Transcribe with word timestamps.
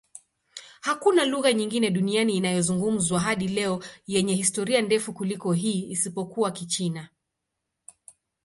Hakuna 0.81 1.25
lugha 1.25 1.53
nyingine 1.53 1.91
duniani 1.91 2.33
inayozungumzwa 2.35 3.19
hadi 3.19 3.47
leo 3.47 3.83
yenye 4.07 4.33
historia 4.35 4.81
ndefu 4.81 5.13
kuliko 5.13 5.53
hii, 5.53 5.89
isipokuwa 5.89 6.51
Kichina. 6.51 7.09